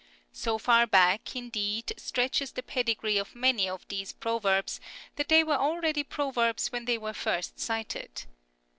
So 0.33 0.57
far 0.57 0.87
back, 0.87 1.35
indeed, 1.35 1.93
stretches 1.95 2.53
the 2.53 2.63
pedigree 2.63 3.17
of 3.19 3.35
many 3.35 3.69
of 3.69 3.87
these 3.87 4.13
proverbs 4.13 4.81
that 5.15 5.29
they 5.29 5.43
were 5.43 5.53
already 5.57 6.03
proverbs 6.03 6.71
when 6.71 6.85
they 6.85 6.97
were 6.97 7.13
first 7.13 7.59
cited. 7.59 8.25